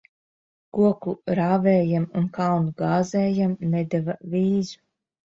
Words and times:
Koku 0.75 1.11
rāvējam 1.39 2.07
un 2.21 2.25
kalnu 2.37 2.73
gāzējam 2.83 3.53
nedeva 3.75 4.15
vīzu. 4.33 4.81